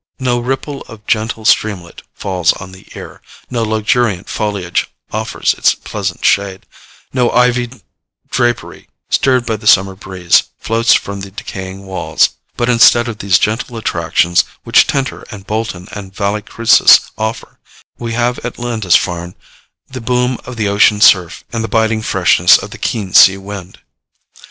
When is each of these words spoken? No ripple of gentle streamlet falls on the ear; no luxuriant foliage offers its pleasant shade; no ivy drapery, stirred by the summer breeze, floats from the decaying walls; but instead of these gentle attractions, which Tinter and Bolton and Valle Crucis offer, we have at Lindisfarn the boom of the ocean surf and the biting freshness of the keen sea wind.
No 0.17 0.39
ripple 0.39 0.81
of 0.87 1.05
gentle 1.05 1.45
streamlet 1.45 2.01
falls 2.15 2.53
on 2.53 2.71
the 2.71 2.87
ear; 2.95 3.21
no 3.51 3.61
luxuriant 3.61 4.27
foliage 4.27 4.89
offers 5.11 5.53
its 5.53 5.75
pleasant 5.75 6.25
shade; 6.25 6.65
no 7.13 7.29
ivy 7.29 7.69
drapery, 8.31 8.89
stirred 9.11 9.45
by 9.45 9.57
the 9.57 9.67
summer 9.67 9.93
breeze, 9.93 10.41
floats 10.57 10.95
from 10.95 11.19
the 11.21 11.29
decaying 11.29 11.85
walls; 11.85 12.29
but 12.57 12.67
instead 12.67 13.07
of 13.07 13.19
these 13.19 13.37
gentle 13.37 13.77
attractions, 13.77 14.43
which 14.63 14.87
Tinter 14.87 15.23
and 15.29 15.45
Bolton 15.45 15.87
and 15.91 16.11
Valle 16.15 16.41
Crucis 16.41 17.11
offer, 17.15 17.59
we 17.99 18.13
have 18.13 18.39
at 18.39 18.57
Lindisfarn 18.57 19.35
the 19.87 20.01
boom 20.01 20.39
of 20.45 20.55
the 20.55 20.67
ocean 20.67 20.99
surf 20.99 21.43
and 21.53 21.63
the 21.63 21.67
biting 21.67 22.01
freshness 22.01 22.57
of 22.57 22.71
the 22.71 22.79
keen 22.79 23.13
sea 23.13 23.37
wind. 23.37 23.77